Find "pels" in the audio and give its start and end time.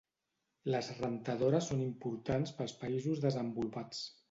2.63-2.77